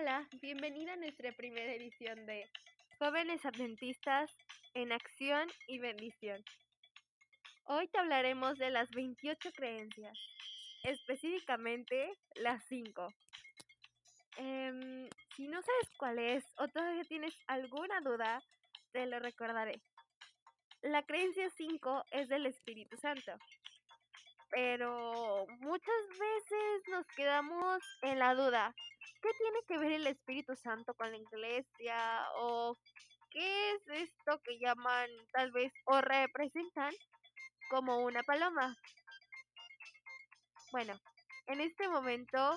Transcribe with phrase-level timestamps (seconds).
[0.00, 2.48] Hola, bienvenida a nuestra primera edición de
[2.98, 4.34] Jóvenes Adventistas
[4.72, 6.42] en Acción y Bendición.
[7.64, 10.18] Hoy te hablaremos de las 28 creencias,
[10.84, 13.12] específicamente las 5.
[14.38, 15.06] Em,
[15.36, 18.42] si no sabes cuál es o todavía tienes alguna duda,
[18.92, 19.82] te lo recordaré.
[20.80, 23.32] La creencia 5 es del Espíritu Santo
[24.50, 28.74] pero muchas veces nos quedamos en la duda.
[29.22, 32.26] ¿Qué tiene que ver el Espíritu Santo con la iglesia?
[32.36, 32.76] ¿O
[33.30, 36.92] qué es esto que llaman tal vez o representan
[37.70, 38.76] como una paloma?
[40.72, 40.94] Bueno,
[41.46, 42.56] en este momento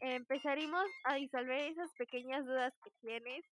[0.00, 3.44] empezaremos a disolver esas pequeñas dudas que tienes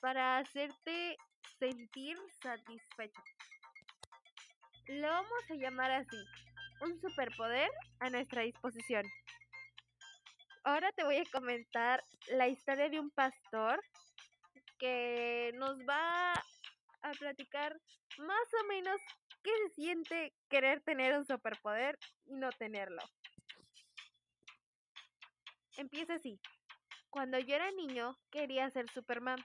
[0.00, 1.16] para hacerte
[1.58, 3.22] sentir satisfecho.
[4.86, 6.16] Lo vamos a llamar así,
[6.80, 9.04] un superpoder a nuestra disposición.
[10.64, 13.80] Ahora te voy a comentar la historia de un pastor
[14.78, 17.76] que nos va a platicar
[18.18, 19.00] más o menos
[19.42, 23.02] qué se siente querer tener un superpoder y no tenerlo.
[25.76, 26.40] Empieza así.
[27.10, 29.38] Cuando yo era niño quería ser Superman.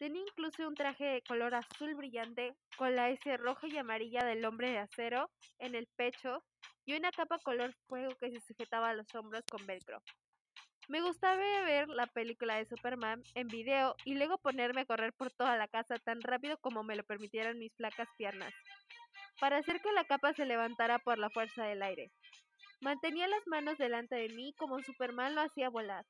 [0.00, 4.42] Tenía incluso un traje de color azul brillante con la S roja y amarilla del
[4.46, 6.42] hombre de acero en el pecho
[6.86, 10.02] y una capa color fuego que se sujetaba a los hombros con velcro.
[10.88, 15.30] Me gustaba ver la película de Superman en video y luego ponerme a correr por
[15.32, 18.54] toda la casa tan rápido como me lo permitieran mis flacas piernas,
[19.38, 22.10] para hacer que la capa se levantara por la fuerza del aire.
[22.80, 26.06] Mantenía las manos delante de mí como Superman lo hacía volar,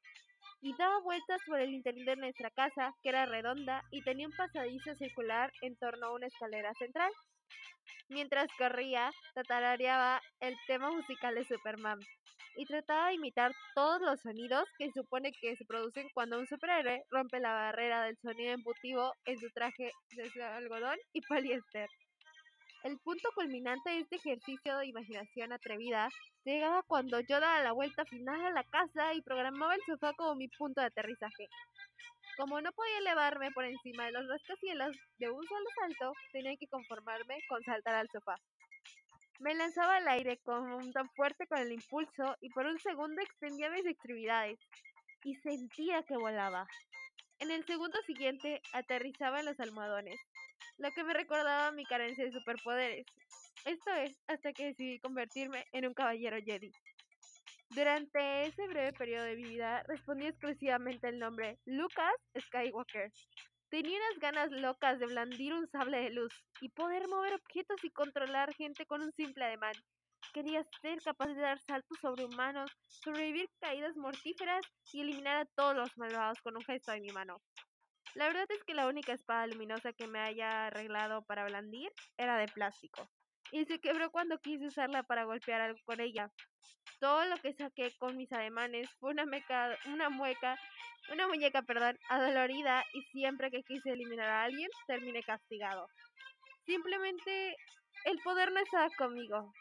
[0.63, 4.37] y daba vueltas por el interior de nuestra casa, que era redonda y tenía un
[4.37, 7.11] pasadizo circular en torno a una escalera central.
[8.09, 11.99] Mientras corría, tatarareaba el tema musical de Superman
[12.57, 17.05] y trataba de imitar todos los sonidos que supone que se producen cuando un superhéroe
[17.11, 21.89] rompe la barrera del sonido embutivo en su traje de algodón y poliéster.
[22.83, 26.09] El punto culminante de este ejercicio de imaginación atrevida
[26.45, 30.35] llegaba cuando yo daba la vuelta final a la casa y programaba el sofá como
[30.35, 31.49] mi punto de aterrizaje.
[32.39, 36.69] Como no podía elevarme por encima de los rascacielos de un solo salto, tenía que
[36.69, 38.37] conformarme con saltar al sofá.
[39.41, 43.21] Me lanzaba al aire con un tan fuerte con el impulso y por un segundo
[43.21, 44.59] extendía mis extremidades
[45.23, 46.67] y sentía que volaba.
[47.41, 50.21] En el segundo siguiente aterrizaba en los almohadones,
[50.81, 53.07] lo que me recordaba mi carencia de superpoderes.
[53.67, 56.73] Esto es, hasta que decidí convertirme en un caballero Jedi.
[57.69, 62.15] Durante ese breve periodo de vida respondí exclusivamente el nombre Lucas
[62.47, 63.13] Skywalker.
[63.69, 67.91] Tenía unas ganas locas de blandir un sable de luz y poder mover objetos y
[67.91, 69.75] controlar gente con un simple ademán.
[70.33, 75.97] Quería ser capaz de dar saltos sobrehumanos, sobrevivir caídas mortíferas y eliminar a todos los
[75.99, 77.41] malvados con un gesto de mi mano.
[78.15, 82.37] La verdad es que la única espada luminosa que me haya arreglado para blandir era
[82.39, 83.09] de plástico,
[83.53, 86.31] y se quebró cuando quise usarla para golpear algo con ella.
[86.99, 90.59] Todo lo que saqué con mis ademanes fue una, meca, una mueca,
[91.13, 95.87] una muñeca, perdón, adolorida y siempre que quise eliminar a alguien terminé castigado.
[96.67, 97.57] Simplemente
[98.05, 99.53] el poder no estaba conmigo.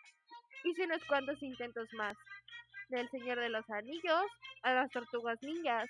[0.64, 2.16] Hice unos cuantos intentos más.
[2.90, 4.26] Del Señor de los Anillos
[4.64, 5.88] a las Tortugas Ninjas,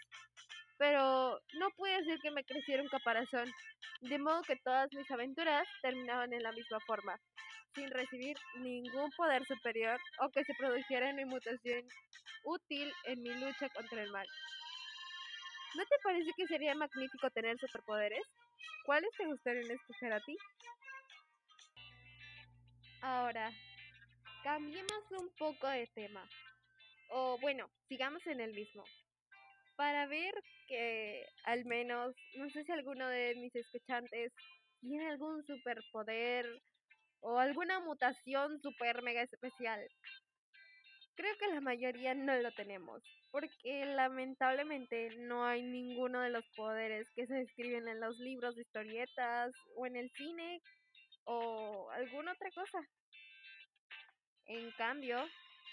[0.79, 3.51] pero no pude hacer que me creciera un caparazón,
[4.00, 7.19] de modo que todas mis aventuras terminaban en la misma forma,
[7.75, 11.84] sin recibir ningún poder superior o que se produjera una mutación
[12.45, 14.25] útil en mi lucha contra el mal.
[15.75, 18.23] ¿No te parece que sería magnífico tener superpoderes?
[18.85, 20.38] ¿Cuáles te gustarían escoger a ti?
[23.01, 23.51] Ahora,
[24.44, 26.28] cambiemos un poco de tema.
[27.09, 28.84] O bueno, sigamos en el mismo
[29.79, 30.34] para ver
[30.67, 34.34] que al menos, no sé si alguno de mis escuchantes
[34.81, 36.45] tiene algún superpoder
[37.22, 39.79] o alguna mutación super mega especial.
[41.15, 43.01] Creo que la mayoría no lo tenemos,
[43.31, 48.63] porque lamentablemente no hay ninguno de los poderes que se describen en los libros de
[48.63, 50.62] historietas o en el cine
[51.24, 52.80] o alguna otra cosa.
[54.45, 55.25] En cambio,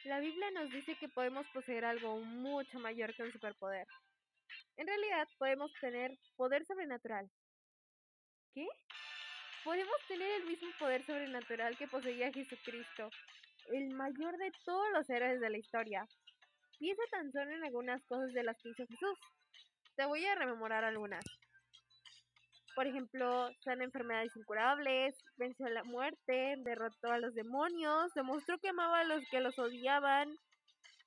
[0.04, 3.88] la Biblia nos dice que podemos poseer algo mucho mayor que un superpoder.
[4.76, 7.30] En realidad podemos tener poder sobrenatural.
[8.52, 8.66] ¿Qué?
[9.64, 13.10] Podemos tener el mismo poder sobrenatural que poseía Jesucristo,
[13.72, 16.06] el mayor de todos los héroes de la historia.
[16.78, 19.18] Piensa tan solo en algunas cosas de las que hizo Jesús.
[19.96, 21.24] Te voy a rememorar algunas.
[22.74, 29.00] Por ejemplo, son enfermedades incurables, venció la muerte, derrotó a los demonios, demostró que amaba
[29.00, 30.36] a los que los odiaban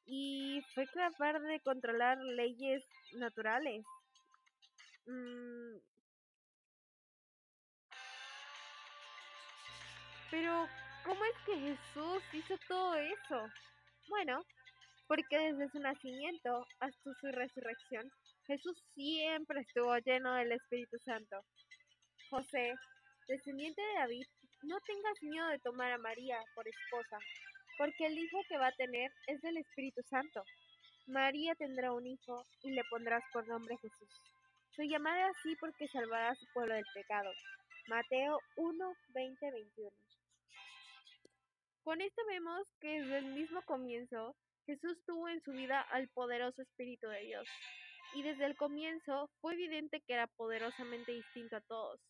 [0.10, 2.84] y fue capaz de controlar leyes
[3.14, 3.86] naturales.
[5.06, 5.78] Mm.
[10.32, 10.68] Pero,
[11.06, 13.48] ¿cómo es que Jesús hizo todo eso?
[14.10, 14.44] Bueno,
[15.08, 18.12] porque desde su nacimiento hasta su resurrección,
[18.48, 21.44] Jesús siempre estuvo lleno del Espíritu Santo.
[22.32, 22.74] José,
[23.28, 24.26] descendiente de David,
[24.64, 27.18] no tengas miedo de tomar a María por esposa,
[27.80, 30.44] porque el hijo que va a tener es del Espíritu Santo.
[31.08, 34.10] María tendrá un hijo y le pondrás por nombre Jesús.
[34.76, 37.32] Se llamará así porque salvará a su pueblo del pecado.
[37.88, 39.90] Mateo 1, 20, 21.
[41.86, 44.36] Con esto vemos que desde el mismo comienzo
[44.66, 47.48] Jesús tuvo en su vida al poderoso Espíritu de Dios,
[48.14, 52.02] y desde el comienzo fue evidente que era poderosamente distinto a todos.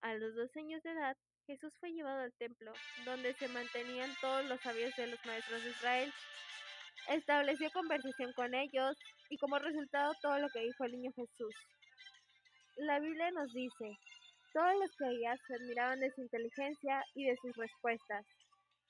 [0.00, 1.16] A los dos años de edad,
[1.46, 2.72] Jesús fue llevado al templo,
[3.04, 6.12] donde se mantenían todos los sabios de los maestros de Israel.
[7.08, 8.96] Estableció conversación con ellos
[9.30, 11.54] y como resultado todo lo que dijo el niño Jesús.
[12.78, 13.96] La Biblia nos dice,
[14.52, 18.26] todos los que oían se admiraban de su inteligencia y de sus respuestas.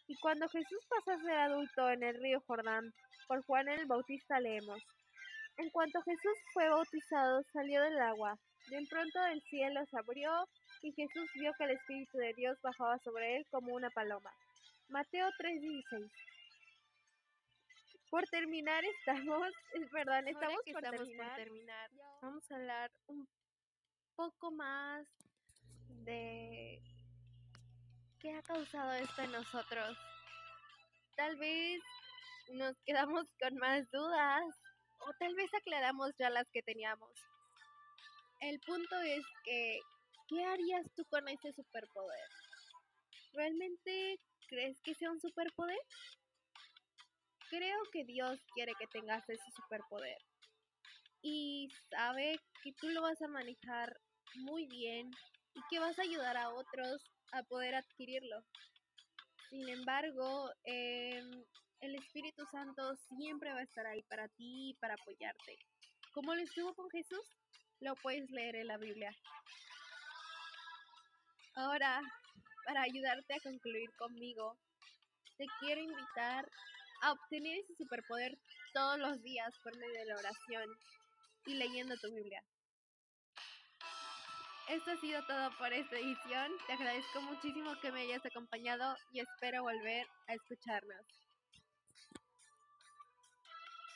[0.08, 2.84] Y cuando Jesús pasó a ser adulto en el río Jordán,
[3.28, 4.82] por Juan el Bautista leemos,
[5.58, 8.38] en cuanto Jesús fue bautizado, salió del agua.
[8.68, 10.30] De pronto el cielo se abrió
[10.82, 14.32] y Jesús vio que el Espíritu de Dios bajaba sobre él como una paloma.
[14.88, 16.10] Mateo 3:16.
[18.10, 21.90] Por terminar estamos, es verdad, estamos, por, terminar, por terminar.
[22.22, 23.28] Vamos a hablar un
[24.14, 25.06] poco más
[26.04, 26.80] de
[28.20, 29.98] qué ha causado esto en nosotros.
[31.16, 31.80] Tal vez
[32.52, 34.44] nos quedamos con más dudas
[35.00, 37.10] o tal vez aclaramos ya las que teníamos.
[38.40, 39.80] El punto es que,
[40.28, 42.28] ¿qué harías tú con ese superpoder?
[43.32, 44.18] ¿Realmente
[44.48, 45.78] crees que sea un superpoder?
[47.50, 50.18] Creo que Dios quiere que tengas ese superpoder.
[51.22, 53.96] Y sabe que tú lo vas a manejar
[54.34, 55.10] muy bien
[55.54, 57.02] y que vas a ayudar a otros
[57.32, 58.44] a poder adquirirlo.
[59.50, 61.44] Sin embargo, em,
[61.80, 65.56] el Espíritu Santo siempre va a estar ahí para ti y para apoyarte.
[66.12, 67.36] ¿Cómo lo estuvo con Jesús?
[67.80, 69.14] Lo puedes leer en la Biblia.
[71.56, 72.02] Ahora,
[72.66, 74.58] para ayudarte a concluir conmigo,
[75.38, 76.46] te quiero invitar
[77.00, 78.38] a obtener ese superpoder
[78.74, 80.68] todos los días por medio de la oración
[81.46, 82.42] y leyendo tu Biblia.
[84.68, 86.52] Esto ha sido todo por esta edición.
[86.66, 91.25] Te agradezco muchísimo que me hayas acompañado y espero volver a escucharnos.